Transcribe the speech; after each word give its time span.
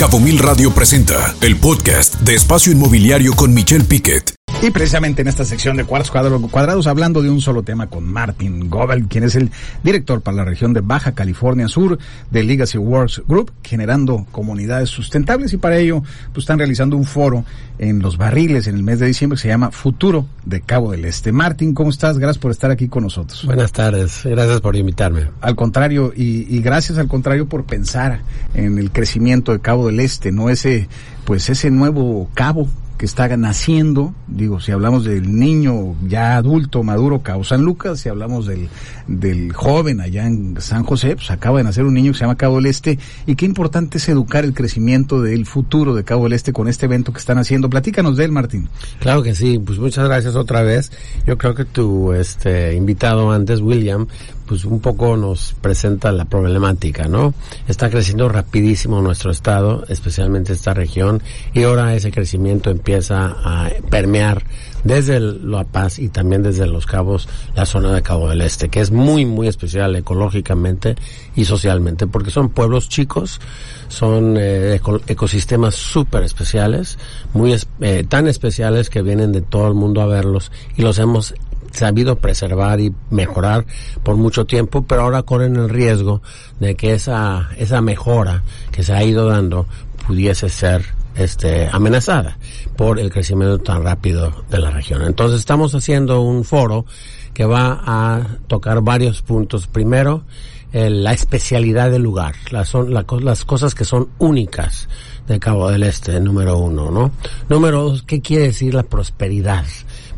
Cabo 0.00 0.18
Mil 0.18 0.38
Radio 0.38 0.72
presenta 0.72 1.34
el 1.42 1.58
podcast 1.58 2.14
de 2.20 2.34
Espacio 2.34 2.72
Inmobiliario 2.72 3.34
con 3.34 3.52
Michelle 3.52 3.84
Piquet. 3.84 4.39
Y 4.62 4.70
precisamente 4.72 5.22
en 5.22 5.28
esta 5.28 5.46
sección 5.46 5.78
de 5.78 5.84
Cuartos 5.84 6.10
Cuadrados, 6.10 6.86
hablando 6.86 7.22
de 7.22 7.30
un 7.30 7.40
solo 7.40 7.62
tema 7.62 7.86
con 7.86 8.04
Martin 8.04 8.68
Gobel, 8.68 9.06
quien 9.06 9.24
es 9.24 9.34
el 9.34 9.50
director 9.82 10.20
para 10.20 10.36
la 10.36 10.44
región 10.44 10.74
de 10.74 10.82
Baja 10.82 11.12
California 11.12 11.66
Sur 11.66 11.98
de 12.30 12.44
Legacy 12.44 12.76
Works 12.76 13.22
Group, 13.26 13.52
generando 13.62 14.26
comunidades 14.30 14.90
sustentables 14.90 15.54
y 15.54 15.56
para 15.56 15.78
ello 15.78 16.02
pues, 16.34 16.42
están 16.42 16.58
realizando 16.58 16.98
un 16.98 17.04
foro 17.04 17.46
en 17.78 18.00
Los 18.00 18.18
Barriles 18.18 18.66
en 18.66 18.74
el 18.74 18.82
mes 18.82 18.98
de 18.98 19.06
diciembre 19.06 19.38
que 19.38 19.42
se 19.42 19.48
llama 19.48 19.70
Futuro 19.70 20.26
de 20.44 20.60
Cabo 20.60 20.92
del 20.92 21.06
Este. 21.06 21.32
Martin, 21.32 21.72
¿cómo 21.72 21.88
estás? 21.88 22.18
Gracias 22.18 22.42
por 22.42 22.50
estar 22.50 22.70
aquí 22.70 22.86
con 22.86 23.04
nosotros. 23.04 23.46
Buenas 23.46 23.72
tardes, 23.72 24.20
gracias 24.24 24.60
por 24.60 24.76
invitarme. 24.76 25.28
Al 25.40 25.56
contrario, 25.56 26.12
y, 26.14 26.54
y 26.54 26.60
gracias 26.60 26.98
al 26.98 27.08
contrario 27.08 27.48
por 27.48 27.64
pensar 27.64 28.20
en 28.52 28.76
el 28.76 28.90
crecimiento 28.90 29.52
de 29.52 29.60
Cabo 29.60 29.86
del 29.86 30.00
Este, 30.00 30.32
no 30.32 30.50
ese, 30.50 30.86
pues 31.24 31.48
ese 31.48 31.70
nuevo 31.70 32.28
cabo 32.34 32.68
que 33.00 33.06
está 33.06 33.34
naciendo, 33.34 34.12
digo, 34.26 34.60
si 34.60 34.72
hablamos 34.72 35.04
del 35.04 35.34
niño 35.34 35.96
ya 36.06 36.36
adulto, 36.36 36.82
maduro, 36.82 37.22
Cabo 37.22 37.44
San 37.44 37.62
Lucas, 37.62 37.98
si 37.98 38.10
hablamos 38.10 38.44
del, 38.44 38.68
del 39.06 39.54
joven 39.54 40.02
allá 40.02 40.26
en 40.26 40.60
San 40.60 40.84
José, 40.84 41.16
pues 41.16 41.30
acaba 41.30 41.56
de 41.56 41.64
nacer 41.64 41.86
un 41.86 41.94
niño 41.94 42.12
que 42.12 42.18
se 42.18 42.24
llama 42.24 42.36
Cabo 42.36 42.56
del 42.56 42.66
Este, 42.66 42.98
y 43.24 43.36
qué 43.36 43.46
importante 43.46 43.96
es 43.96 44.06
educar 44.10 44.44
el 44.44 44.52
crecimiento 44.52 45.22
del 45.22 45.46
futuro 45.46 45.94
de 45.94 46.04
Cabo 46.04 46.24
del 46.24 46.34
Este 46.34 46.52
con 46.52 46.68
este 46.68 46.84
evento 46.84 47.10
que 47.14 47.20
están 47.20 47.38
haciendo. 47.38 47.70
Platícanos 47.70 48.18
de 48.18 48.24
él, 48.26 48.32
Martín. 48.32 48.68
Claro 48.98 49.22
que 49.22 49.34
sí, 49.34 49.58
pues 49.58 49.78
muchas 49.78 50.04
gracias 50.04 50.36
otra 50.36 50.60
vez. 50.60 50.92
Yo 51.26 51.38
creo 51.38 51.54
que 51.54 51.64
tu 51.64 52.12
este 52.12 52.74
invitado 52.74 53.32
antes, 53.32 53.62
William, 53.62 54.08
pues 54.44 54.64
un 54.64 54.80
poco 54.80 55.16
nos 55.16 55.54
presenta 55.54 56.12
la 56.12 56.24
problemática, 56.26 57.06
¿no? 57.06 57.32
Está 57.68 57.88
creciendo 57.88 58.28
rapidísimo 58.28 59.00
nuestro 59.00 59.30
estado, 59.30 59.84
especialmente 59.88 60.52
esta 60.52 60.74
región, 60.74 61.22
y 61.54 61.62
ahora 61.62 61.94
ese 61.94 62.10
crecimiento 62.10 62.68
empieza 62.68 62.89
a 63.10 63.70
permear 63.90 64.44
desde 64.84 65.20
La 65.20 65.64
Paz 65.64 65.98
y 65.98 66.08
también 66.08 66.42
desde 66.42 66.66
Los 66.66 66.86
Cabos, 66.86 67.28
la 67.54 67.66
zona 67.66 67.92
de 67.92 68.02
Cabo 68.02 68.28
del 68.28 68.40
Este, 68.40 68.68
que 68.68 68.80
es 68.80 68.90
muy, 68.90 69.26
muy 69.26 69.48
especial 69.48 69.94
ecológicamente 69.96 70.96
y 71.36 71.44
socialmente, 71.44 72.06
porque 72.06 72.30
son 72.30 72.50
pueblos 72.50 72.88
chicos, 72.88 73.40
son 73.88 74.36
eh, 74.38 74.80
ecosistemas 75.06 75.74
súper 75.74 76.22
especiales, 76.22 76.98
muy 77.34 77.56
eh, 77.80 78.04
tan 78.08 78.26
especiales 78.26 78.90
que 78.90 79.02
vienen 79.02 79.32
de 79.32 79.42
todo 79.42 79.68
el 79.68 79.74
mundo 79.74 80.00
a 80.00 80.06
verlos 80.06 80.50
y 80.76 80.82
los 80.82 80.98
hemos 80.98 81.34
sabido 81.72 82.16
preservar 82.16 82.80
y 82.80 82.92
mejorar 83.10 83.64
por 84.02 84.16
mucho 84.16 84.44
tiempo, 84.44 84.82
pero 84.82 85.02
ahora 85.02 85.22
corren 85.22 85.54
el 85.56 85.68
riesgo 85.68 86.20
de 86.58 86.74
que 86.74 86.94
esa, 86.94 87.50
esa 87.56 87.80
mejora 87.80 88.42
que 88.72 88.82
se 88.82 88.92
ha 88.92 89.04
ido 89.04 89.28
dando 89.28 89.66
pudiese 90.06 90.48
ser 90.48 90.99
este, 91.14 91.68
amenazada 91.70 92.38
por 92.76 92.98
el 92.98 93.10
crecimiento 93.10 93.58
tan 93.58 93.82
rápido 93.82 94.44
de 94.50 94.58
la 94.58 94.70
región. 94.70 95.02
Entonces 95.02 95.40
estamos 95.40 95.74
haciendo 95.74 96.20
un 96.20 96.44
foro 96.44 96.86
que 97.34 97.44
va 97.44 97.82
a 97.84 98.26
tocar 98.46 98.80
varios 98.82 99.22
puntos. 99.22 99.66
Primero, 99.66 100.24
la 100.72 101.12
especialidad 101.12 101.90
del 101.90 102.02
lugar, 102.02 102.34
las, 102.50 102.68
son, 102.68 102.92
las 102.92 103.44
cosas 103.44 103.74
que 103.74 103.84
son 103.84 104.08
únicas 104.18 104.88
de 105.26 105.38
Cabo 105.38 105.70
del 105.70 105.82
Este, 105.82 106.20
número 106.20 106.58
uno, 106.58 106.90
¿no? 106.90 107.10
Número 107.48 107.82
dos, 107.82 108.02
¿qué 108.02 108.20
quiere 108.20 108.44
decir 108.46 108.74
la 108.74 108.82
prosperidad? 108.82 109.64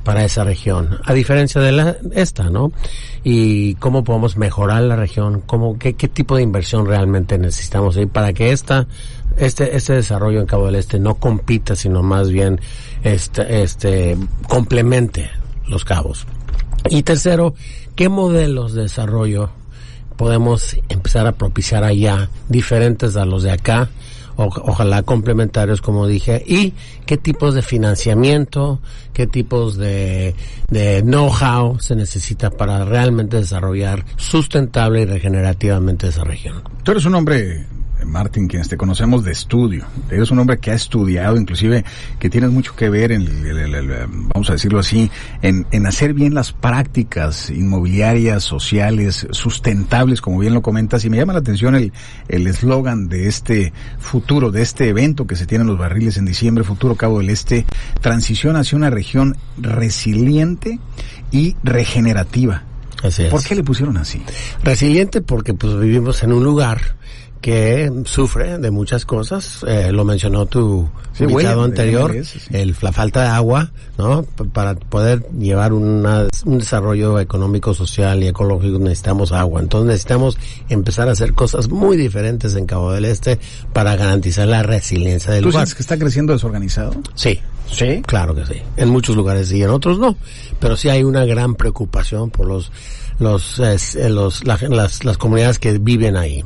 para 0.05 0.25
esa 0.25 0.45
región, 0.45 0.99
a 1.05 1.13
diferencia 1.13 1.61
de 1.61 1.73
la, 1.73 1.97
esta, 2.13 2.51
¿no? 2.51 2.73
Y 3.23 3.77
cómo 3.77 4.03
podemos 4.03 4.37
mejorar 4.37 4.83
la 4.83 4.97
región, 4.97 5.43
cómo, 5.47 5.79
qué, 5.79 5.95
qué 5.95 6.09
tipo 6.09 6.37
de 6.37 6.43
inversión 6.43 6.87
realmente 6.87 7.39
necesitamos 7.39 7.97
ahí 7.97 8.07
para 8.07 8.33
que 8.33 8.51
esta, 8.51 8.87
este, 9.37 9.77
este 9.77 9.95
desarrollo 9.95 10.41
en 10.41 10.47
Cabo 10.47 10.67
del 10.67 10.77
Este 10.77 10.99
no 10.99 11.15
compita, 11.15 11.77
sino 11.77 12.03
más 12.03 12.31
bien 12.31 12.61
este, 13.05 13.63
este, 13.63 14.17
complemente 14.49 15.31
los 15.69 15.85
cabos. 15.85 16.27
Y 16.91 17.05
tercero, 17.05 17.55
¿qué 17.95 18.09
modelos 18.09 18.75
de 18.75 18.83
desarrollo 18.83 19.51
podemos 20.13 20.77
empezar 20.89 21.27
a 21.27 21.33
propiciar 21.33 21.85
allá, 21.85 22.29
diferentes 22.49 23.17
a 23.17 23.25
los 23.25 23.43
de 23.43 23.53
acá? 23.53 23.89
ojalá 24.37 25.03
complementarios, 25.03 25.81
como 25.81 26.07
dije, 26.07 26.43
y 26.47 26.73
qué 27.07 27.17
tipos 27.17 27.55
de 27.55 27.63
financiamiento, 27.63 28.81
qué 29.13 29.27
tipos 29.27 29.77
de, 29.77 30.35
de 30.69 31.03
know-how 31.03 31.79
se 31.81 31.95
necesita 31.95 32.51
para 32.51 32.85
realmente 32.85 33.37
desarrollar 33.37 34.05
sustentable 34.17 35.03
y 35.03 35.05
regenerativamente 35.05 36.09
esa 36.09 36.25
región. 36.25 36.63
Tú 36.83 36.93
eres 36.93 37.05
un 37.05 37.15
hombre 37.15 37.67
Martín, 38.05 38.49
quienes 38.49 38.69
te 38.69 38.77
conocemos 38.77 39.25
de 39.25 39.33
estudio. 39.33 39.87
Eres 40.11 40.31
un 40.31 40.39
hombre 40.39 40.59
que 40.59 40.71
ha 40.71 40.75
estudiado, 40.75 41.37
inclusive 41.37 41.85
que 42.19 42.31
tienes 42.31 42.51
mucho 42.51 42.75
que 42.77 42.89
ver 42.89 43.13
en, 43.13 43.27
vamos 44.29 44.51
a 44.51 44.55
decirlo 44.55 44.79
así, 44.79 45.11
en, 45.43 45.67
en 45.71 45.87
hacer 45.87 46.15
bien 46.15 46.35
las 46.35 46.53
prácticas 46.53 47.51
inmobiliarias, 47.51 48.43
sociales, 48.43 49.27
sustentables, 49.31 50.21
como 50.21 50.39
bien 50.39 50.55
lo 50.55 50.63
comentas. 50.63 51.05
Y 51.05 51.11
me 51.11 51.17
llama 51.17 51.33
la 51.33 51.41
atención 51.41 51.75
el 51.75 52.47
eslogan 52.47 53.09
de 53.09 53.29
este 53.29 53.73
futuro, 53.99 54.51
de 54.51 54.63
este 54.63 54.89
evento 54.89 55.27
que 55.27 55.37
se 55.37 55.47
tiene 55.47 55.63
en 55.63 55.69
los 55.69 55.79
barriles 55.79 56.17
en 56.17 56.25
diciembre, 56.25 56.65
Futuro 56.65 56.97
Cabo 56.97 57.19
del 57.19 57.31
Este, 57.31 57.67
transición 58.01 58.57
hacia 58.57 58.77
una 58.77 58.91
región 58.91 59.37
resiliente 59.59 60.79
y 61.31 61.57
regenerativa. 61.63 62.65
Así 63.03 63.25
¿Por 63.31 63.43
qué 63.43 63.55
le 63.55 63.65
pusieron 63.65 63.97
así? 63.97 64.23
Resiliente 64.63 65.23
porque 65.23 65.55
pues 65.55 65.79
vivimos 65.79 66.23
en 66.23 66.33
un 66.33 66.45
lugar 66.45 66.97
que 67.43 67.93
sufre 68.05 68.57
de 68.59 68.71
muchas 68.71 69.05
cosas. 69.05 69.65
Eh, 69.67 69.91
lo 69.93 70.05
mencionó 70.05 70.47
tu 70.47 70.89
sí, 71.13 71.25
invitado 71.25 71.65
anterior, 71.65 72.17
el, 72.51 72.77
la 72.81 72.93
falta 72.93 73.23
de 73.23 73.29
agua, 73.29 73.73
¿no? 73.99 74.23
para 74.53 74.77
poder 74.77 75.29
llevar 75.39 75.73
una, 75.73 76.29
un 76.47 76.59
desarrollo 76.59 77.19
económico, 77.19 77.75
social 77.75 78.23
y 78.23 78.29
ecológico 78.29 78.79
necesitamos 78.79 79.33
agua. 79.33 79.61
Entonces 79.61 79.89
necesitamos 79.89 80.39
empezar 80.69 81.09
a 81.09 81.13
hacer 81.13 81.35
cosas 81.35 81.69
muy 81.69 81.97
diferentes 81.97 82.55
en 82.55 82.65
Cabo 82.65 82.93
del 82.93 83.05
Este 83.05 83.39
para 83.73 83.97
garantizar 83.97 84.47
la 84.47 84.63
resiliencia 84.63 85.33
del 85.33 85.43
¿Tú 85.43 85.51
lugar. 85.51 85.67
que 85.67 85.83
está 85.83 85.99
creciendo 85.99 86.33
desorganizado? 86.33 86.95
Sí. 87.15 87.41
Sí. 87.71 88.03
Claro 88.07 88.35
que 88.35 88.45
sí. 88.47 88.61
En 88.77 88.91
muchos 88.91 89.17
lugares 89.17 89.49
sí, 89.49 89.63
en 89.63 89.71
otros 89.71 89.99
no. 89.99 90.17
Pero 90.61 90.77
sí 90.77 90.91
hay 90.91 91.03
una 91.03 91.25
gran 91.25 91.55
preocupación 91.57 92.31
por 92.31 92.47
los 92.47 92.71
los, 93.19 93.59
eh, 93.61 94.09
los 94.09 94.45
las, 94.47 95.05
las 95.05 95.19
comunidades 95.19 95.59
que 95.59 95.79
viven 95.79 96.17
ahí. 96.17 96.45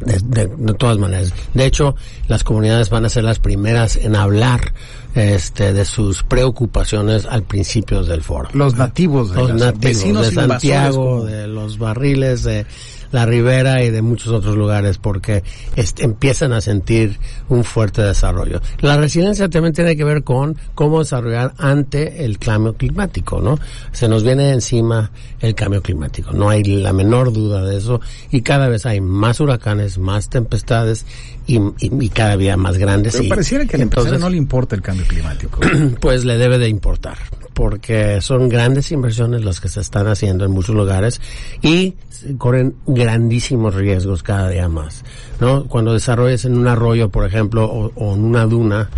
De, 0.00 0.46
de, 0.46 0.74
todas 0.74 0.98
maneras. 0.98 1.32
De 1.54 1.64
hecho, 1.64 1.96
las 2.28 2.44
comunidades 2.44 2.90
van 2.90 3.06
a 3.06 3.08
ser 3.08 3.24
las 3.24 3.38
primeras 3.38 3.96
en 3.96 4.14
hablar 4.14 4.74
este, 5.16 5.72
de 5.72 5.84
sus 5.86 6.22
preocupaciones 6.22 7.24
al 7.24 7.42
principio 7.42 8.04
del 8.04 8.22
foro. 8.22 8.50
Los 8.52 8.76
nativos 8.76 9.32
de, 9.32 9.38
los 9.38 9.54
nativos, 9.54 10.26
de 10.28 10.32
Santiago, 10.32 11.24
de 11.24 11.46
los 11.48 11.78
barriles, 11.78 12.42
de 12.44 12.66
la 13.12 13.24
Ribera 13.24 13.82
y 13.82 13.90
de 13.90 14.02
muchos 14.02 14.28
otros 14.28 14.56
lugares 14.56 14.98
porque 14.98 15.42
este, 15.74 16.04
empiezan 16.04 16.52
a 16.52 16.60
sentir 16.60 17.18
un 17.48 17.64
fuerte 17.64 18.02
desarrollo. 18.02 18.60
La 18.80 18.98
resiliencia 18.98 19.48
también 19.48 19.72
tiene 19.72 19.96
que 19.96 20.04
ver 20.04 20.22
con 20.22 20.56
cómo 20.74 20.98
desarrollar 20.98 21.54
ante 21.56 22.26
el 22.26 22.38
cambio 22.38 22.74
climático, 22.74 23.40
¿no? 23.40 23.58
Se 23.92 24.08
nos 24.08 24.22
viene 24.22 24.52
encima 24.52 25.10
el 25.40 25.54
cambio 25.54 25.82
climático, 25.82 26.32
no 26.32 26.50
hay 26.50 26.62
la 26.62 26.92
menor 26.92 27.32
duda 27.32 27.64
de 27.64 27.78
eso 27.78 28.00
y 28.30 28.42
cada 28.42 28.68
vez 28.68 28.84
hay 28.84 29.00
más 29.00 29.40
huracanes, 29.40 29.96
más 29.96 30.28
tempestades 30.28 31.06
y, 31.46 31.60
y, 31.78 32.08
cada 32.08 32.36
día 32.36 32.56
más 32.56 32.76
grandes. 32.78 33.16
Pero 33.16 33.28
pareciera 33.28 33.66
que 33.66 33.76
al 33.76 33.82
empresario 33.82 34.18
no 34.18 34.28
le 34.28 34.36
importa 34.36 34.74
el 34.74 34.82
cambio 34.82 35.06
climático. 35.06 35.60
pues 36.00 36.24
le 36.24 36.38
debe 36.38 36.58
de 36.58 36.68
importar 36.68 37.16
porque 37.56 38.20
son 38.20 38.50
grandes 38.50 38.92
inversiones 38.92 39.42
las 39.42 39.62
que 39.62 39.70
se 39.70 39.80
están 39.80 40.08
haciendo 40.08 40.44
en 40.44 40.50
muchos 40.50 40.74
lugares 40.74 41.22
y 41.62 41.94
corren 42.36 42.74
grandísimos 42.86 43.74
riesgos 43.74 44.22
cada 44.22 44.50
día 44.50 44.68
más, 44.68 45.04
¿no? 45.40 45.64
Cuando 45.64 45.94
desarrollas 45.94 46.44
en 46.44 46.58
un 46.58 46.68
arroyo, 46.68 47.08
por 47.08 47.24
ejemplo, 47.24 47.64
o, 47.64 48.14
en 48.14 48.24
una 48.24 48.44
duna 48.44 48.90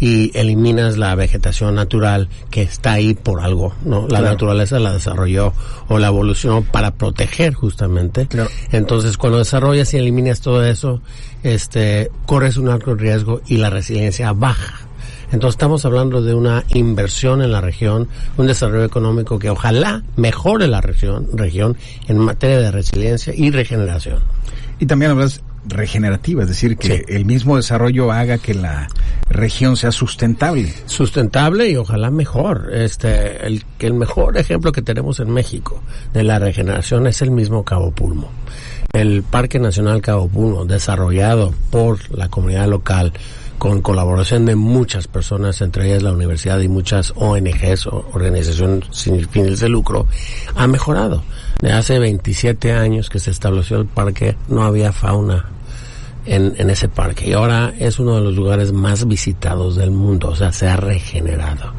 y 0.00 0.30
eliminas 0.32 0.96
la 0.96 1.14
vegetación 1.14 1.74
natural 1.74 2.30
que 2.50 2.62
está 2.62 2.92
ahí 2.92 3.12
por 3.12 3.42
algo, 3.42 3.74
¿no? 3.84 4.08
La 4.08 4.22
naturaleza 4.22 4.78
la 4.78 4.94
desarrolló 4.94 5.52
o 5.88 5.98
la 5.98 6.06
evolucionó 6.06 6.62
para 6.62 6.92
proteger 6.94 7.52
justamente. 7.52 8.28
Entonces, 8.72 9.18
cuando 9.18 9.40
desarrollas 9.40 9.92
y 9.92 9.98
eliminas 9.98 10.40
todo 10.40 10.64
eso, 10.64 11.02
este, 11.42 12.10
corres 12.24 12.56
un 12.56 12.70
alto 12.70 12.94
riesgo 12.94 13.42
y 13.46 13.58
la 13.58 13.68
resiliencia 13.68 14.32
baja. 14.32 14.86
Entonces 15.32 15.54
estamos 15.54 15.84
hablando 15.84 16.22
de 16.22 16.34
una 16.34 16.64
inversión 16.68 17.42
en 17.42 17.52
la 17.52 17.60
región, 17.60 18.08
un 18.36 18.46
desarrollo 18.46 18.84
económico 18.84 19.38
que 19.38 19.50
ojalá 19.50 20.02
mejore 20.16 20.68
la 20.68 20.80
región, 20.80 21.28
región 21.32 21.76
en 22.08 22.18
materia 22.18 22.58
de 22.58 22.70
resiliencia 22.70 23.32
y 23.36 23.50
regeneración. 23.50 24.20
Y 24.78 24.86
también 24.86 25.12
hablas 25.12 25.42
regenerativa, 25.68 26.42
es 26.42 26.48
decir, 26.48 26.76
que 26.76 27.04
el 27.08 27.24
mismo 27.24 27.56
desarrollo 27.56 28.12
haga 28.12 28.38
que 28.38 28.54
la 28.54 28.88
región 29.28 29.76
sea 29.76 29.90
sustentable. 29.90 30.72
Sustentable 30.86 31.68
y 31.68 31.76
ojalá 31.76 32.10
mejor. 32.10 32.70
Este, 32.72 33.44
el, 33.46 33.64
el 33.80 33.94
mejor 33.94 34.36
ejemplo 34.36 34.72
que 34.72 34.82
tenemos 34.82 35.18
en 35.20 35.30
México 35.30 35.82
de 36.12 36.22
la 36.22 36.38
regeneración 36.38 37.06
es 37.06 37.22
el 37.22 37.30
mismo 37.30 37.64
Cabo 37.64 37.90
Pulmo. 37.90 38.30
El 39.00 39.22
Parque 39.22 39.58
Nacional 39.58 40.00
Cabo 40.00 40.28
Puno, 40.28 40.64
desarrollado 40.64 41.52
por 41.70 42.10
la 42.16 42.28
comunidad 42.28 42.66
local, 42.66 43.12
con 43.58 43.82
colaboración 43.82 44.46
de 44.46 44.56
muchas 44.56 45.06
personas, 45.06 45.60
entre 45.60 45.86
ellas 45.86 46.02
la 46.02 46.12
universidad 46.12 46.60
y 46.60 46.68
muchas 46.68 47.12
ONGs, 47.16 47.86
organizaciones 47.86 48.84
sin 48.90 49.28
fines 49.28 49.60
de 49.60 49.68
lucro, 49.68 50.06
ha 50.54 50.66
mejorado. 50.66 51.22
De 51.60 51.72
hace 51.72 51.98
27 51.98 52.72
años 52.72 53.10
que 53.10 53.18
se 53.18 53.30
estableció 53.30 53.78
el 53.78 53.86
parque, 53.86 54.36
no 54.48 54.64
había 54.64 54.92
fauna 54.92 55.55
en, 56.26 56.54
en, 56.56 56.70
ese 56.70 56.88
parque 56.88 57.28
y 57.28 57.32
ahora 57.32 57.72
es 57.78 57.98
uno 57.98 58.16
de 58.16 58.20
los 58.20 58.34
lugares 58.34 58.72
más 58.72 59.06
visitados 59.06 59.76
del 59.76 59.90
mundo, 59.90 60.28
o 60.28 60.36
sea, 60.36 60.52
se 60.52 60.66
ha 60.66 60.76
regenerado. 60.76 61.72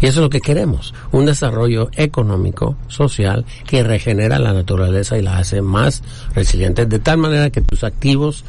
Y 0.00 0.06
eso 0.06 0.20
es 0.20 0.22
lo 0.24 0.30
que 0.30 0.40
queremos, 0.40 0.94
un 1.12 1.26
desarrollo 1.26 1.90
económico, 1.96 2.76
social, 2.88 3.44
que 3.66 3.82
regenera 3.82 4.38
la 4.38 4.52
naturaleza 4.52 5.16
y 5.16 5.22
la 5.22 5.38
hace 5.38 5.62
más 5.62 6.02
resiliente, 6.34 6.86
de 6.86 6.98
tal 6.98 7.18
manera 7.18 7.50
que 7.50 7.60
tus 7.60 7.84
activos 7.84 8.44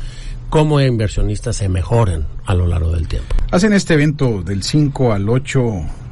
como 0.50 0.80
inversionistas 0.80 1.58
se 1.58 1.69
mejoren 1.69 2.25
a 2.46 2.54
lo 2.54 2.68
largo 2.68 2.92
del 2.92 3.08
tiempo. 3.08 3.36
Hacen 3.51 3.74
este 3.74 3.96
evento 3.96 4.42
del 4.42 4.63
5 4.63 5.13
al 5.13 5.28
8 5.28 5.62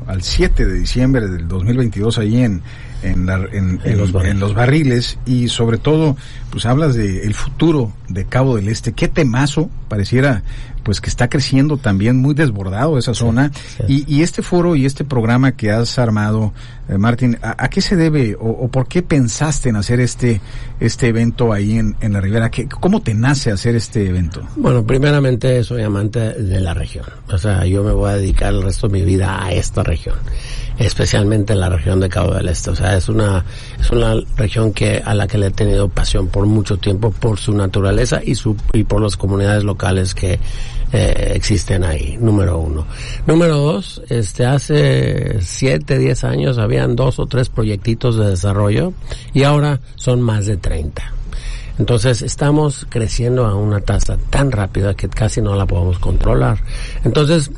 al 0.07 0.21
7 0.21 0.65
de 0.65 0.73
diciembre 0.79 1.27
del 1.27 1.47
2022 1.47 2.17
ahí 2.17 2.43
en 2.43 2.61
en, 3.03 3.29
en, 3.29 3.97
los 3.97 4.13
en, 4.13 4.39
los 4.39 4.53
barriles 4.53 5.17
y 5.25 5.49
sobre 5.49 5.77
todo 5.77 6.15
pues 6.49 6.65
hablas 6.65 6.95
de 6.95 7.23
el 7.23 7.33
futuro 7.33 7.91
de 8.07 8.25
Cabo 8.25 8.55
del 8.55 8.69
Este. 8.69 8.93
Qué 8.93 9.07
temazo 9.07 9.69
pareciera 9.87 10.43
pues 10.83 10.99
que 10.99 11.09
está 11.09 11.29
creciendo 11.29 11.77
también 11.77 12.17
muy 12.17 12.33
desbordado 12.33 12.97
esa 12.97 13.13
zona. 13.13 13.51
Y, 13.87 14.03
y, 14.13 14.21
este 14.21 14.41
foro 14.41 14.75
y 14.75 14.85
este 14.85 15.05
programa 15.05 15.53
que 15.53 15.71
has 15.71 15.97
armado 15.97 16.53
eh, 16.89 16.97
Martín 16.97 17.37
¿a, 17.41 17.69
qué 17.69 17.81
se 17.81 17.95
debe 17.95 18.35
o, 18.35 18.49
o, 18.49 18.67
por 18.67 18.87
qué 18.87 19.01
pensaste 19.01 19.69
en 19.69 19.77
hacer 19.77 20.01
este 20.01 20.41
este 20.81 21.07
evento 21.07 21.53
ahí 21.53 21.77
en, 21.79 21.95
en 22.01 22.11
la 22.13 22.19
Ribera 22.19 22.51
¿Qué, 22.51 22.67
cómo 22.67 23.01
te 23.01 23.13
nace 23.13 23.51
hacer 23.51 23.75
este 23.75 24.05
evento 24.05 24.41
bueno 24.57 24.85
primeramente 24.85 25.63
soy 25.63 25.83
amante 25.83 26.19
de 26.19 26.59
la 26.59 26.73
región. 26.73 27.05
O 27.29 27.37
sea 27.37 27.65
yo 27.65 27.83
me 27.83 27.93
voy 27.93 28.11
a 28.11 28.15
dedicar 28.15 28.53
el 28.53 28.63
resto 28.63 28.87
de 28.87 28.99
mi 28.99 29.05
vida 29.05 29.43
a 29.43 29.53
esta 29.53 29.83
región 29.83 30.15
especialmente 30.77 31.53
en 31.53 31.59
la 31.59 31.69
región 31.69 31.99
de 31.99 32.09
Cabo 32.09 32.33
del 32.33 32.49
Este. 32.49 32.71
O 32.71 32.75
sea, 32.75 32.92
es 32.97 33.09
una, 33.09 33.45
una 33.91 34.15
región 34.35 34.73
que, 34.73 35.01
a 35.03 35.13
la 35.13 35.27
que 35.27 35.37
le 35.37 35.47
he 35.47 35.51
tenido 35.51 35.89
pasión 35.89 36.27
por 36.27 36.45
mucho 36.45 36.77
tiempo 36.77 37.11
por 37.11 37.39
su 37.39 37.53
naturaleza 37.53 38.21
y 38.23 38.35
su, 38.35 38.55
y 38.73 38.83
por 38.83 39.01
las 39.01 39.17
comunidades 39.17 39.63
locales 39.63 40.13
que 40.13 40.39
eh, 40.91 41.31
existen 41.35 41.83
ahí, 41.83 42.17
número 42.19 42.59
uno. 42.59 42.85
Número 43.25 43.57
dos, 43.57 44.01
este, 44.09 44.45
hace 44.45 45.41
siete, 45.41 45.97
diez 45.97 46.23
años 46.23 46.57
habían 46.57 46.95
dos 46.95 47.19
o 47.19 47.25
tres 47.25 47.49
proyectitos 47.49 48.15
de 48.17 48.29
desarrollo 48.29 48.93
y 49.33 49.43
ahora 49.43 49.79
son 49.95 50.21
más 50.21 50.45
de 50.45 50.57
treinta. 50.57 51.11
Entonces 51.79 52.21
estamos 52.21 52.85
creciendo 52.89 53.45
a 53.45 53.55
una 53.55 53.81
tasa 53.81 54.17
tan 54.29 54.51
rápida 54.51 54.93
que 54.93 55.09
casi 55.09 55.41
no 55.41 55.55
la 55.55 55.65
podemos 55.65 55.97
controlar. 55.97 56.59
Entonces, 57.03 57.49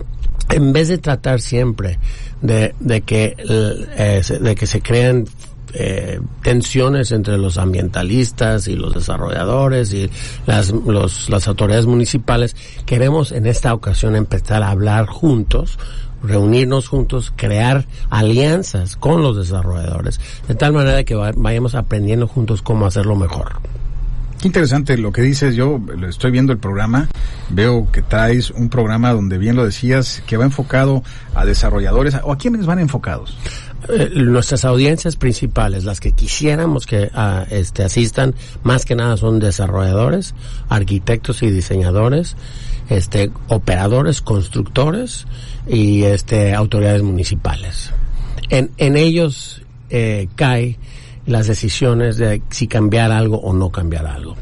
en 0.50 0.74
vez 0.74 0.88
de 0.88 0.98
tratar 0.98 1.42
siempre 1.42 2.00
de, 2.42 2.74
que, 3.06 3.36
eh, 3.38 4.22
de 4.40 4.56
que 4.56 4.68
se 4.68 4.82
creen 4.82 5.26
eh, 5.74 6.20
tensiones 6.42 7.12
entre 7.12 7.38
los 7.38 7.58
ambientalistas 7.58 8.68
y 8.68 8.76
los 8.76 8.94
desarrolladores 8.94 9.94
y 9.94 10.10
las, 10.46 10.72
los, 10.72 11.30
las 11.30 11.48
autoridades 11.48 11.86
municipales, 11.86 12.56
queremos 12.86 13.32
en 13.32 13.46
esta 13.46 13.74
ocasión 13.74 14.16
empezar 14.16 14.64
a 14.64 14.72
hablar 14.72 15.06
juntos 15.08 15.78
reunirnos 16.24 16.88
juntos, 16.88 17.32
crear 17.36 17.86
alianzas 18.10 18.96
con 18.96 19.22
los 19.22 19.38
desarrolladores, 19.38 20.20
de 20.48 20.56
tal 20.56 20.74
manera 20.74 21.04
que 21.04 21.14
vayamos 21.14 21.76
aprendiendo 21.76 22.28
juntos 22.28 22.62
cómo 22.62 22.86
hacerlo 22.88 23.16
mejor. 23.16 23.60
Interesante 24.46 24.96
lo 24.96 25.12
que 25.12 25.24
dices. 25.24 25.56
Yo 25.56 25.82
estoy 26.08 26.30
viendo 26.30 26.54
el 26.54 26.60
programa, 26.60 27.10
veo 27.50 27.92
que 27.92 28.04
traes 28.04 28.52
un 28.52 28.70
programa 28.70 29.12
donde 29.12 29.40
bien 29.40 29.56
lo 29.56 29.66
decías, 29.66 30.22
que 30.28 30.38
va 30.38 30.46
enfocado 30.46 31.02
a 31.34 31.46
desarrolladores. 31.46 32.16
¿O 32.24 32.32
a 32.32 32.38
quiénes 32.38 32.68
van 32.68 32.78
enfocados? 32.78 33.36
Eh, 33.90 34.12
nuestras 34.14 34.64
audiencias 34.64 35.16
principales, 35.16 35.84
las 35.84 36.00
que 36.00 36.12
quisiéramos 36.12 36.86
que 36.86 37.10
ah, 37.16 37.48
este, 37.50 37.86
asistan, 37.86 38.36
más 38.62 38.86
que 38.86 38.96
nada 38.96 39.18
son 39.18 39.40
desarrolladores, 39.40 40.36
arquitectos 40.70 41.42
y 41.42 41.50
diseñadores, 41.50 42.36
este, 42.88 43.32
operadores, 43.48 44.22
constructores 44.22 45.26
y 45.68 46.04
este, 46.04 46.54
autoridades 46.54 47.02
municipales. 47.02 47.94
En, 48.50 48.70
en 48.78 48.96
ellos 48.96 49.64
eh, 49.90 50.28
cae 50.36 50.78
las 51.26 51.48
decisiones 51.48 52.18
de 52.18 52.42
si 52.50 52.68
cambiar 52.68 53.12
algo 53.12 53.38
o 53.38 53.54
no 53.54 53.70
cambiar 53.72 54.06
algo. 54.06 54.36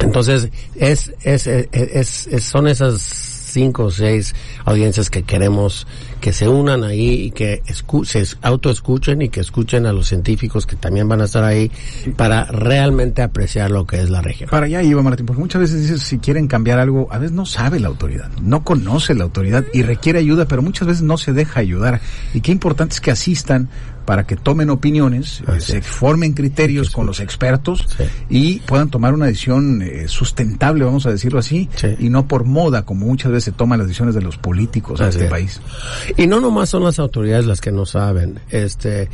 Entonces, 0.00 0.48
es, 0.74 1.12
es, 1.22 1.46
es, 1.46 2.26
es 2.26 2.44
son 2.44 2.66
esas 2.66 3.00
cinco 3.00 3.84
o 3.84 3.90
seis 3.90 4.34
audiencias 4.64 5.10
que 5.10 5.22
queremos 5.22 5.86
que 6.24 6.32
se 6.32 6.48
unan 6.48 6.84
ahí 6.84 7.24
y 7.24 7.30
que 7.32 7.62
se 8.04 8.26
autoescuchen 8.40 9.20
y 9.20 9.28
que 9.28 9.40
escuchen 9.40 9.84
a 9.84 9.92
los 9.92 10.08
científicos 10.08 10.64
que 10.64 10.74
también 10.74 11.06
van 11.06 11.20
a 11.20 11.24
estar 11.24 11.44
ahí 11.44 11.70
para 12.16 12.46
realmente 12.46 13.20
apreciar 13.20 13.70
lo 13.70 13.86
que 13.86 14.00
es 14.00 14.08
la 14.08 14.22
región. 14.22 14.48
Para 14.48 14.64
allá 14.64 14.82
iba 14.82 15.02
Martín, 15.02 15.26
porque 15.26 15.42
muchas 15.42 15.60
veces 15.60 15.82
dices 15.82 16.00
si 16.00 16.16
quieren 16.16 16.48
cambiar 16.48 16.78
algo, 16.78 17.08
a 17.10 17.18
veces 17.18 17.32
no 17.32 17.44
sabe 17.44 17.78
la 17.78 17.88
autoridad, 17.88 18.30
no 18.40 18.64
conoce 18.64 19.14
la 19.14 19.24
autoridad 19.24 19.66
y 19.74 19.82
requiere 19.82 20.18
ayuda, 20.18 20.46
pero 20.46 20.62
muchas 20.62 20.88
veces 20.88 21.02
no 21.02 21.18
se 21.18 21.34
deja 21.34 21.60
ayudar. 21.60 22.00
Y 22.32 22.40
qué 22.40 22.52
importante 22.52 22.94
es 22.94 23.02
que 23.02 23.10
asistan 23.10 23.68
para 24.04 24.26
que 24.26 24.36
tomen 24.36 24.70
opiniones, 24.70 25.42
eh, 25.48 25.60
se 25.60 25.82
formen 25.82 26.32
criterios 26.32 26.90
con 26.90 27.06
los 27.06 27.20
expertos 27.20 27.86
y 28.28 28.60
puedan 28.60 28.90
tomar 28.90 29.14
una 29.14 29.26
decisión 29.26 29.82
eh, 29.82 30.08
sustentable, 30.08 30.84
vamos 30.84 31.06
a 31.06 31.10
decirlo 31.10 31.38
así, 31.38 31.68
y 31.98 32.10
no 32.10 32.28
por 32.28 32.44
moda, 32.44 32.84
como 32.84 33.06
muchas 33.06 33.32
veces 33.32 33.44
se 33.44 33.52
toman 33.52 33.78
las 33.78 33.88
decisiones 33.88 34.14
de 34.14 34.22
los 34.22 34.36
políticos 34.36 35.00
en 35.00 35.08
este 35.08 35.26
país. 35.26 35.60
Y 36.16 36.26
no 36.26 36.40
nomás 36.40 36.68
son 36.70 36.84
las 36.84 36.98
autoridades 36.98 37.46
las 37.46 37.60
que 37.60 37.72
no 37.72 37.86
saben, 37.86 38.40
este, 38.50 39.08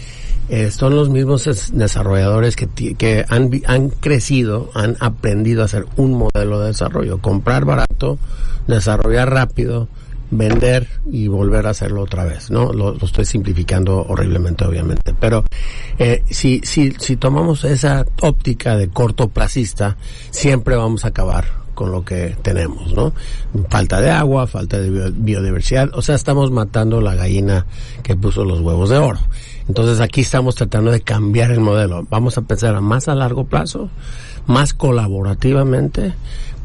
eh, 0.51 0.71
son 0.71 0.97
los 0.97 1.09
mismos 1.09 1.71
desarrolladores 1.73 2.57
que, 2.57 2.69
que 2.95 3.25
han, 3.29 3.51
han 3.67 3.89
crecido, 3.89 4.71
han 4.75 4.97
aprendido 5.01 5.63
a 5.63 5.65
hacer 5.65 5.87
un 5.97 6.13
modelo 6.13 6.61
de 6.61 6.69
desarrollo, 6.69 7.19
comprar 7.19 7.65
barato, 7.65 8.19
desarrollar 8.67 9.31
rápido, 9.31 9.89
vender 10.31 10.89
y 11.11 11.29
volver 11.29 11.67
a 11.67 11.71
hacerlo 11.71 12.03
otra 12.03 12.25
vez, 12.25 12.51
¿no? 12.51 12.73
Lo, 12.73 12.97
estoy 12.97 13.25
simplificando 13.25 14.05
horriblemente, 14.07 14.65
obviamente. 14.65 15.15
Pero 15.19 15.45
eh, 15.99 16.23
si, 16.31 16.61
si, 16.65 16.93
si 16.93 17.17
tomamos 17.17 17.65
esa 17.65 18.05
óptica 18.23 18.77
de 18.77 18.89
cortoplacista, 18.89 19.97
siempre 20.31 20.77
vamos 20.77 21.05
a 21.05 21.09
acabar 21.09 21.61
con 21.81 21.93
lo 21.93 22.05
que 22.05 22.37
tenemos, 22.43 22.93
¿no? 22.93 23.15
Falta 23.71 24.03
de 24.03 24.11
agua, 24.11 24.47
falta 24.47 24.79
de 24.79 25.13
biodiversidad, 25.13 25.89
o 25.95 26.03
sea, 26.03 26.15
estamos 26.15 26.51
matando 26.51 27.01
la 27.01 27.15
gallina 27.15 27.65
que 28.03 28.15
puso 28.17 28.45
los 28.45 28.61
huevos 28.61 28.91
de 28.91 28.99
oro. 28.99 29.19
Entonces 29.67 29.99
aquí 30.01 30.21
estamos 30.21 30.57
tratando 30.57 30.91
de 30.91 31.01
cambiar 31.01 31.51
el 31.53 31.61
modelo. 31.61 32.07
Vamos 32.11 32.37
a 32.37 32.43
pensar 32.43 32.75
a 32.75 32.83
más 32.83 33.09
a 33.09 33.15
largo 33.15 33.47
plazo, 33.47 33.89
más 34.47 34.75
colaborativamente, 34.75 36.13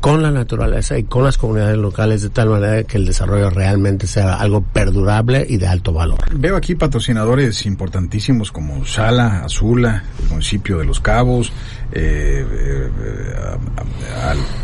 con 0.01 0.21
la 0.21 0.31
naturaleza 0.31 0.97
y 0.97 1.03
con 1.03 1.23
las 1.23 1.37
comunidades 1.37 1.77
locales 1.77 2.21
de 2.21 2.29
tal 2.29 2.49
manera 2.49 2.83
que 2.83 2.97
el 2.97 3.05
desarrollo 3.05 3.49
realmente 3.49 4.05
sea 4.05 4.35
algo 4.35 4.61
perdurable 4.61 5.45
y 5.49 5.57
de 5.57 5.67
alto 5.67 5.93
valor. 5.93 6.19
Veo 6.37 6.57
aquí 6.57 6.75
patrocinadores 6.75 7.65
importantísimos 7.65 8.51
como 8.51 8.85
Sala, 8.85 9.45
Azula, 9.45 10.03
el 10.23 10.29
municipio 10.29 10.77
de 10.77 10.85
Los 10.85 10.99
Cabos, 10.99 11.53
eh, 11.91 12.45
eh, 12.45 12.89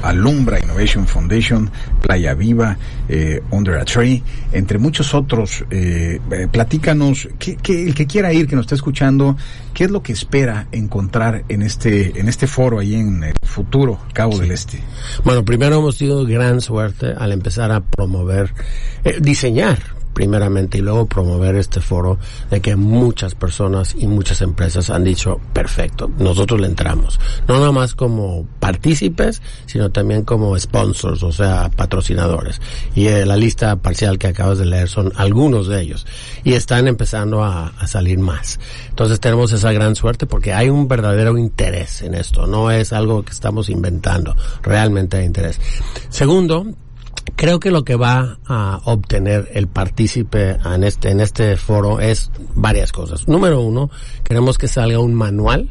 Alumbra 0.03 0.59
Innovation 0.59 1.07
Foundation, 1.07 1.69
Playa 2.01 2.33
Viva, 2.33 2.77
eh, 3.07 3.41
Under 3.51 3.77
a 3.77 3.85
Tree, 3.85 4.23
entre 4.51 4.77
muchos 4.77 5.13
otros. 5.13 5.63
Eh, 5.69 6.19
eh, 6.31 6.47
platícanos, 6.51 7.29
¿qué, 7.37 7.55
qué, 7.55 7.83
el 7.83 7.93
que 7.93 8.07
quiera 8.07 8.33
ir, 8.33 8.47
que 8.47 8.55
nos 8.55 8.63
está 8.63 8.75
escuchando, 8.75 9.37
¿qué 9.73 9.85
es 9.85 9.91
lo 9.91 10.01
que 10.01 10.13
espera 10.13 10.67
encontrar 10.71 11.43
en 11.49 11.61
este, 11.61 12.19
en 12.19 12.27
este 12.27 12.47
foro 12.47 12.79
ahí 12.79 12.95
en 12.95 13.23
el 13.23 13.33
futuro 13.43 13.99
Cabo 14.13 14.37
del 14.37 14.51
Este? 14.51 14.79
Bueno, 15.23 15.45
primero 15.45 15.77
hemos 15.77 15.97
tenido 15.97 16.25
gran 16.25 16.61
suerte 16.61 17.13
al 17.17 17.31
empezar 17.31 17.71
a 17.71 17.81
promover, 17.81 18.53
eh, 19.03 19.17
diseñar 19.21 20.00
primeramente 20.13 20.77
y 20.77 20.81
luego 20.81 21.07
promover 21.07 21.55
este 21.55 21.81
foro 21.81 22.17
de 22.49 22.61
que 22.61 22.75
muchas 22.75 23.35
personas 23.35 23.95
y 23.97 24.07
muchas 24.07 24.41
empresas 24.41 24.89
han 24.89 25.03
dicho 25.03 25.39
perfecto, 25.53 26.11
nosotros 26.17 26.59
le 26.59 26.67
entramos, 26.67 27.19
no 27.47 27.55
nada 27.55 27.71
más 27.71 27.95
como 27.95 28.47
partícipes, 28.59 29.41
sino 29.65 29.91
también 29.91 30.23
como 30.23 30.57
sponsors, 30.57 31.23
o 31.23 31.31
sea, 31.31 31.69
patrocinadores. 31.75 32.61
Y 32.95 33.07
eh, 33.07 33.25
la 33.25 33.35
lista 33.35 33.75
parcial 33.77 34.17
que 34.17 34.27
acabas 34.27 34.57
de 34.57 34.65
leer 34.65 34.89
son 34.89 35.11
algunos 35.15 35.67
de 35.67 35.81
ellos 35.81 36.05
y 36.43 36.53
están 36.53 36.87
empezando 36.87 37.43
a, 37.43 37.67
a 37.67 37.87
salir 37.87 38.19
más. 38.19 38.59
Entonces 38.89 39.19
tenemos 39.19 39.51
esa 39.51 39.71
gran 39.71 39.95
suerte 39.95 40.25
porque 40.25 40.53
hay 40.53 40.69
un 40.69 40.87
verdadero 40.87 41.37
interés 41.37 42.01
en 42.01 42.13
esto, 42.13 42.47
no 42.47 42.71
es 42.71 42.93
algo 42.93 43.23
que 43.23 43.31
estamos 43.31 43.69
inventando, 43.69 44.35
realmente 44.61 45.17
hay 45.17 45.25
interés. 45.25 45.59
Segundo, 46.09 46.65
creo 47.35 47.59
que 47.59 47.71
lo 47.71 47.83
que 47.83 47.95
va 47.95 48.37
a 48.45 48.81
obtener 48.85 49.49
el 49.53 49.67
partícipe 49.67 50.57
en 50.63 50.83
este, 50.83 51.09
en 51.09 51.19
este 51.19 51.57
foro 51.57 51.99
es 51.99 52.31
varias 52.55 52.91
cosas. 52.91 53.27
Número 53.27 53.61
uno, 53.61 53.89
queremos 54.23 54.57
que 54.57 54.67
salga 54.67 54.99
un 54.99 55.13
manual 55.13 55.69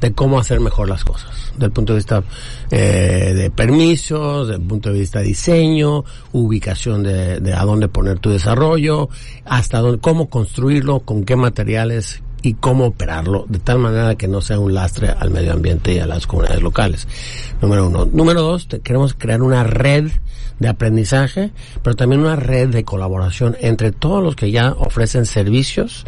de 0.00 0.12
cómo 0.12 0.38
hacer 0.38 0.58
mejor 0.58 0.88
las 0.88 1.04
cosas, 1.04 1.52
del 1.56 1.70
punto 1.70 1.92
de 1.92 1.98
vista 1.98 2.24
eh, 2.72 3.32
de 3.36 3.50
permisos, 3.50 4.48
del 4.48 4.60
punto 4.60 4.92
de 4.92 4.98
vista 4.98 5.20
de 5.20 5.26
diseño, 5.26 6.04
ubicación 6.32 7.04
de, 7.04 7.38
de 7.38 7.54
a 7.54 7.62
dónde 7.64 7.88
poner 7.88 8.18
tu 8.18 8.30
desarrollo, 8.30 9.08
hasta 9.44 9.78
dónde, 9.78 10.00
cómo 10.00 10.28
construirlo, 10.28 11.00
con 11.00 11.24
qué 11.24 11.36
materiales 11.36 12.22
y 12.42 12.54
cómo 12.54 12.86
operarlo 12.86 13.46
de 13.48 13.58
tal 13.58 13.78
manera 13.78 14.16
que 14.16 14.28
no 14.28 14.40
sea 14.40 14.58
un 14.58 14.74
lastre 14.74 15.08
al 15.08 15.30
medio 15.30 15.52
ambiente 15.52 15.94
y 15.94 15.98
a 15.98 16.06
las 16.06 16.26
comunidades 16.26 16.62
locales. 16.62 17.08
Número 17.60 17.86
uno. 17.86 18.04
Número 18.04 18.42
dos, 18.42 18.66
queremos 18.82 19.14
crear 19.14 19.42
una 19.42 19.64
red 19.64 20.10
de 20.58 20.68
aprendizaje, 20.68 21.50
pero 21.82 21.96
también 21.96 22.20
una 22.20 22.36
red 22.36 22.68
de 22.68 22.84
colaboración 22.84 23.56
entre 23.60 23.92
todos 23.92 24.22
los 24.22 24.36
que 24.36 24.50
ya 24.50 24.72
ofrecen 24.72 25.26
servicios 25.26 26.04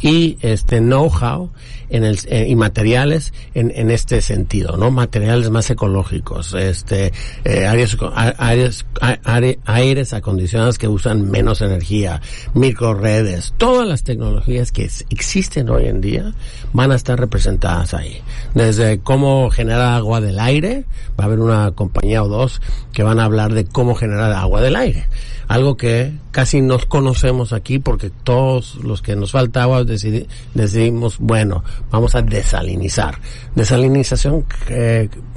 y 0.00 0.38
este 0.42 0.80
know-how 0.80 1.50
en 1.90 2.04
el, 2.04 2.18
eh, 2.26 2.46
y 2.48 2.56
materiales 2.56 3.32
en, 3.54 3.72
en 3.74 3.90
este 3.90 4.20
sentido, 4.20 4.76
¿no? 4.76 4.90
Materiales 4.90 5.50
más 5.50 5.70
ecológicos, 5.70 6.54
este, 6.54 7.12
eh, 7.44 7.66
áreas, 7.66 7.96
áreas, 8.36 8.86
aire, 9.24 9.58
aires 9.64 10.12
acondicionados 10.12 10.78
que 10.78 10.88
usan 10.88 11.30
menos 11.30 11.62
energía, 11.62 12.20
microredes, 12.54 13.54
todas 13.56 13.88
las 13.88 14.02
tecnologías 14.02 14.72
que 14.72 14.90
existen 15.10 15.70
hoy 15.70 15.86
en 15.86 16.00
día 16.00 16.34
van 16.72 16.92
a 16.92 16.96
estar 16.96 17.18
representadas 17.18 17.94
ahí. 17.94 18.20
Desde 18.54 19.00
cómo 19.00 19.50
generar 19.50 19.94
agua 19.94 20.20
del 20.20 20.38
aire, 20.38 20.84
va 21.18 21.24
a 21.24 21.26
haber 21.26 21.40
una 21.40 21.70
compañía 21.72 22.22
o 22.22 22.28
dos 22.28 22.60
que 22.92 23.02
van 23.02 23.20
a 23.20 23.24
hablar 23.24 23.54
de 23.54 23.64
cómo 23.64 23.94
generar 23.94 24.32
agua 24.32 24.60
del 24.60 24.76
aire 24.76 25.06
algo 25.48 25.76
que 25.76 26.12
casi 26.30 26.60
nos 26.60 26.86
conocemos 26.86 27.52
aquí 27.52 27.78
porque 27.78 28.10
todos 28.10 28.76
los 28.76 29.02
que 29.02 29.16
nos 29.16 29.32
falta 29.32 29.62
agua 29.62 29.84
decidimos, 29.84 31.18
bueno, 31.18 31.64
vamos 31.90 32.14
a 32.14 32.22
desalinizar. 32.22 33.18
Desalinización 33.54 34.44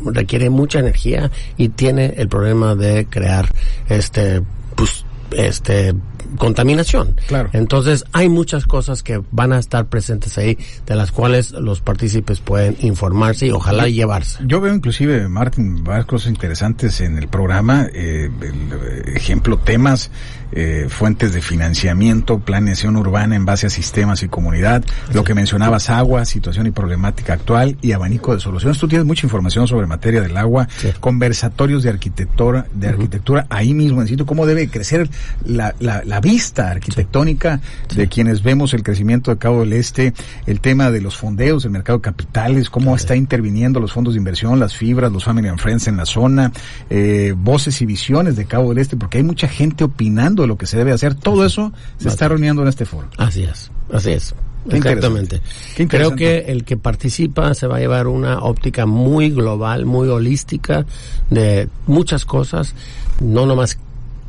requiere 0.06 0.50
mucha 0.50 0.80
energía 0.80 1.32
y 1.58 1.70
tiene 1.70 2.14
el 2.18 2.28
problema 2.28 2.76
de 2.76 3.06
crear 3.06 3.50
este, 3.88 4.42
pues, 4.76 5.06
este, 5.32 5.94
contaminación. 6.38 7.16
Claro. 7.28 7.50
Entonces, 7.54 8.06
hay 8.12 8.30
muchas 8.30 8.66
cosas 8.66 9.04
que 9.04 9.22
van 9.32 9.54
a 9.54 9.60
estar 9.60 9.88
presentes 9.88 10.38
ahí, 10.38 10.58
de 10.86 10.96
las 10.96 11.12
cuales 11.12 11.52
los 11.52 11.82
partícipes 11.82 12.40
pueden 12.40 12.78
informarse 12.82 13.48
y 13.48 13.52
ojalá 13.52 13.88
llevarse. 13.88 14.40
Yo 14.46 14.62
veo 14.62 14.74
inclusive, 14.74 15.28
Martín, 15.28 15.84
varias 15.84 16.06
cosas 16.06 16.30
interesantes 16.30 17.02
en 17.02 17.18
el 17.18 17.28
programa, 17.28 17.88
eh, 17.94 18.30
el, 18.42 19.16
ejemplo, 19.16 19.58
temas 19.58 20.12
eh, 20.52 20.88
fuentes 20.90 21.34
de 21.34 21.42
financiamiento, 21.42 22.40
planeación 22.40 22.96
urbana 22.96 23.36
en 23.36 23.46
base 23.46 23.68
a 23.68 23.70
sistemas 23.70 24.24
y 24.24 24.28
comunidad, 24.28 24.84
lo 25.14 25.24
que 25.24 25.34
mencionabas, 25.34 25.90
agua, 25.90 26.26
situación 26.26 26.68
y 26.68 26.72
problemática 26.72 27.34
actual 27.34 27.78
y 27.82 27.92
abanico 27.92 28.34
de 28.34 28.40
soluciones. 28.40 28.78
Tú 28.78 28.88
tienes 28.88 29.06
mucha 29.06 29.26
información 29.26 29.68
sobre 29.68 29.88
materia 29.88 30.22
del 30.22 30.38
agua, 30.38 30.68
conversatorios 31.00 31.84
de 31.84 31.90
arquitectura, 31.90 32.68
de 32.74 32.88
arquitectura 32.88 33.46
ahí 33.50 33.74
mismo 33.74 34.02
en 34.02 34.08
sitio, 34.08 34.26
cómo 34.26 34.46
debe 34.46 34.70
crecer 34.70 35.10
la, 35.46 35.76
la, 35.80 36.04
la 36.06 36.20
vista 36.20 36.72
arquitectónica 36.72 37.62
de 37.96 38.08
quienes 38.08 38.44
vemos 38.44 38.74
el 38.74 38.84
crecimiento 38.84 39.32
de 39.32 39.38
Cabo 39.38 39.62
del 39.62 39.74
Este, 39.74 40.14
el 40.46 40.60
tema 40.60 40.92
de 40.92 41.02
los 41.02 41.18
fondeos, 41.18 41.66
el 41.66 41.72
mercado 41.72 42.00
de 42.00 42.04
capitales, 42.04 42.70
cómo 42.70 42.96
está 42.96 43.16
interviniendo 43.16 43.80
los 43.80 43.94
fondos 43.94 44.14
de 44.14 44.18
inversión, 44.20 44.60
las 44.60 44.76
fibras, 44.76 45.12
los 45.12 45.24
family 45.24 45.48
and 45.48 45.60
friends 45.60 45.88
en 45.88 45.98
la 45.98 46.06
zona, 46.06 46.52
eh, 46.90 47.34
voces 47.36 47.82
y 47.82 47.86
visiones 47.86 48.36
de 48.36 48.46
Cabo 48.46 48.70
del 48.70 48.80
Este, 48.80 48.98
porque 48.98 49.18
hay 49.18 49.24
mucha 49.24 49.48
gente 49.48 49.84
opinando 49.84 50.41
de 50.42 50.48
lo 50.48 50.58
que 50.58 50.66
se 50.66 50.78
debe 50.78 50.92
hacer. 50.92 51.16
Todo 51.16 51.46
eso 51.46 51.72
se 51.98 52.10
está 52.10 52.28
reuniendo 52.28 52.62
en 52.62 52.68
este 52.68 52.86
foro. 52.86 53.08
Así 53.18 53.44
es, 53.44 53.72
así 53.92 54.12
es. 54.12 54.36
Exactamente. 54.70 55.42
Creo 55.88 56.16
que 56.16 56.46
el 56.48 56.64
que 56.64 56.78
participa 56.78 57.54
se 57.56 57.68
va 57.68 57.78
a 57.78 57.80
llevar 57.80 58.08
una 58.08 58.40
óptica 58.40 58.86
muy 58.86 59.32
global, 59.32 59.86
muy 59.86 60.08
holística 60.10 60.86
de 61.30 61.68
muchas 61.88 62.26
cosas, 62.26 62.76
no 63.20 63.46
nomás 63.46 63.80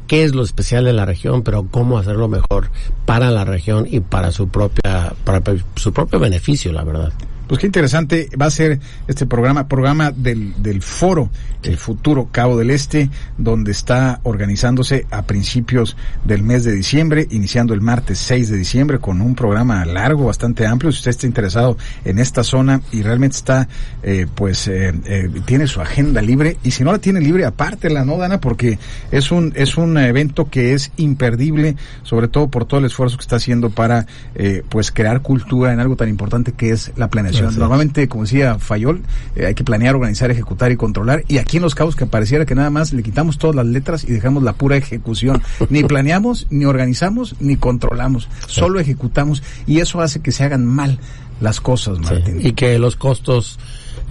qué 0.07 0.25
es 0.25 0.35
lo 0.35 0.43
especial 0.43 0.85
de 0.85 0.93
la 0.93 1.05
región, 1.05 1.43
pero 1.43 1.67
cómo 1.71 1.99
hacerlo 1.99 2.29
mejor 2.29 2.71
para 3.07 3.31
la 3.31 3.45
región 3.45 3.87
y 3.91 4.01
para 4.01 4.31
su 4.31 4.49
propia 4.49 5.15
para 5.25 5.43
su 5.77 5.93
propio 5.93 6.19
beneficio, 6.19 6.73
la 6.73 6.85
verdad. 6.85 7.13
Pues 7.53 7.61
qué 7.61 7.67
interesante 7.67 8.31
va 8.41 8.47
a 8.47 8.51
ser 8.51 8.81
este 9.07 9.27
programa, 9.27 9.69
programa 9.69 10.11
del, 10.11 10.55
del 10.63 10.81
foro, 10.81 11.29
el 11.63 11.77
futuro 11.77 12.31
Cabo 12.33 12.57
del 12.57 12.71
Este, 12.71 13.11
donde 13.37 13.73
está 13.73 14.21
organizándose 14.23 15.05
a 15.11 15.27
principios 15.27 15.95
del 16.25 16.43
mes 16.45 16.65
de 16.65 16.73
diciembre, 16.73 17.27
iniciando 17.31 17.75
el 17.75 17.83
martes 17.83 18.21
6 18.21 18.49
de 18.49 18.57
diciembre 18.57 19.01
con 19.01 19.21
un 19.21 19.35
programa 19.35 19.85
largo, 19.85 20.25
bastante 20.25 20.65
amplio. 20.65 20.93
Si 20.93 21.01
usted 21.01 21.11
está 21.11 21.27
interesado 21.27 21.77
en 22.07 22.19
esta 22.19 22.43
zona 22.43 22.81
y 22.91 23.03
realmente 23.03 23.37
está, 23.37 23.69
eh, 24.03 24.27
pues, 24.35 24.67
eh, 24.69 24.95
eh, 25.05 25.29
tiene 25.45 25.67
su 25.67 25.83
agenda 25.83 26.23
libre, 26.23 26.57
y 26.65 26.71
si 26.71 26.85
no 26.85 26.93
la 26.93 27.01
tiene 27.01 27.21
libre, 27.21 27.45
aparte 27.45 27.91
la 27.91 28.07
no, 28.07 28.17
Dana, 28.17 28.41
porque 28.41 28.79
es 29.11 29.31
un, 29.31 29.53
es 29.57 29.77
un 29.77 29.99
evento 29.99 30.49
que 30.49 30.73
es 30.73 30.91
imperdible, 30.97 31.77
sobre 32.03 32.29
todo 32.29 32.49
por 32.49 32.65
todo 32.65 32.81
el 32.81 32.87
esfuerzo 32.87 33.19
que 33.19 33.25
está 33.25 33.37
haciendo 33.37 33.69
para, 33.69 34.07
eh, 34.37 34.63
pues, 34.71 34.91
crear 34.91 35.21
cultura 35.21 35.75
en 35.75 35.81
algo 35.81 35.97
tan 35.97 36.09
importante 36.09 36.53
que 36.53 36.71
es 36.71 36.93
la 36.97 37.11
planeación 37.11 37.42
Normalmente, 37.51 38.09
como 38.09 38.25
decía 38.25 38.59
Fayol, 38.59 39.03
eh, 39.37 39.47
hay 39.47 39.55
que 39.55 39.65
planear, 39.65 39.95
organizar, 39.95 40.31
ejecutar 40.31 40.73
y 40.73 40.77
controlar. 40.77 41.25
Y 41.29 41.39
aquí 41.39 41.57
en 41.57 41.63
Los 41.63 41.75
Cabos 41.75 41.97
que 41.97 42.07
pareciera 42.07 42.47
que 42.47 42.55
nada 42.55 42.71
más 42.71 42.93
le 42.93 43.03
quitamos 43.03 43.39
todas 43.39 43.57
las 43.57 43.67
letras 43.67 44.05
y 44.05 44.13
dejamos 44.13 44.43
la 44.43 44.53
pura 44.55 44.77
ejecución. 44.77 45.43
Ni 45.69 45.85
planeamos, 45.85 46.47
ni 46.51 46.65
organizamos, 46.65 47.37
ni 47.41 47.57
controlamos. 47.57 48.29
Solo 48.47 48.81
ejecutamos. 48.81 49.43
Y 49.67 49.81
eso 49.81 50.01
hace 50.01 50.21
que 50.21 50.33
se 50.33 50.45
hagan 50.45 50.67
mal 50.67 50.99
las 51.41 51.61
cosas, 51.61 51.99
Martín. 51.99 52.41
Y 52.41 52.53
que 52.53 52.79
los 52.79 52.97
costos 52.97 53.59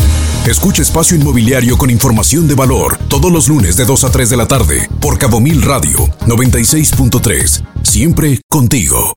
Escucha 0.46 0.82
Espacio 0.82 1.16
Inmobiliario 1.16 1.76
con 1.76 1.90
información 1.90 2.48
de 2.48 2.54
valor 2.54 2.96
todos 3.08 3.30
los 3.30 3.48
lunes 3.48 3.76
de 3.76 3.84
2 3.84 4.04
a 4.04 4.10
3 4.10 4.30
de 4.30 4.36
la 4.36 4.48
tarde 4.48 4.88
por 5.00 5.18
Cabo 5.18 5.40
Mil 5.40 5.62
Radio 5.62 5.98
96.3. 6.26 7.64
Siempre 7.82 8.40
contigo. 8.48 8.98